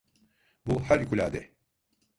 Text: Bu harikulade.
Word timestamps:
Bu 0.65 0.79
harikulade. 0.89 1.51